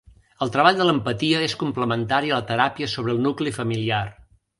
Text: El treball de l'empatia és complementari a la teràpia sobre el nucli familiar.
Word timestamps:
El 0.43 0.51
treball 0.53 0.77
de 0.77 0.85
l'empatia 0.87 1.41
és 1.47 1.53
complementari 1.63 2.31
a 2.33 2.39
la 2.39 2.47
teràpia 2.53 2.89
sobre 2.95 3.15
el 3.17 3.21
nucli 3.27 3.55
familiar. 3.59 4.01